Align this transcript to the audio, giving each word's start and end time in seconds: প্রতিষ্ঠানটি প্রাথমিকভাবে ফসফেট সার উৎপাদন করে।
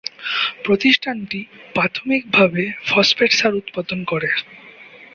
প্রতিষ্ঠানটি 0.65 1.39
প্রাথমিকভাবে 1.75 2.63
ফসফেট 2.89 3.31
সার 3.33 3.53
উৎপাদন 3.55 3.99
করে। 4.03 4.29